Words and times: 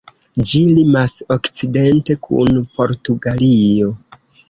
Ĝi 0.51 0.61
limas 0.77 1.13
okcidente 1.37 2.17
kun 2.31 2.61
Portugalio. 2.81 3.97